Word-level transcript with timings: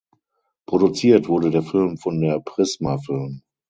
Produziert 0.65 1.27
wurde 1.27 1.51
der 1.51 1.61
Film 1.61 1.99
von 1.99 2.19
der 2.21 2.39
"Prisma 2.39 2.97
Film". 2.97 3.43